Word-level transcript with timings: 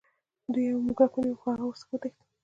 دوی 0.53 0.65
یو 0.71 0.79
موږک 0.85 1.11
ونیو 1.15 1.39
خو 1.39 1.47
هغه 1.53 1.65
ورڅخه 1.67 1.91
وتښتید. 1.93 2.15